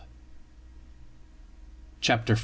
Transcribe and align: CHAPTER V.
CHAPTER 2.01 2.33
V. 2.33 2.39